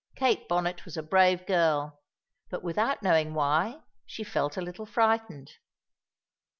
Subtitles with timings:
[0.15, 2.01] Kate Bonnet was a brave girl,
[2.49, 5.51] but without knowing why she felt a little frightened.